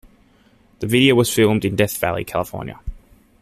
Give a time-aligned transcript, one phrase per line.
[0.79, 2.79] The video was filmed in Death Valley, California.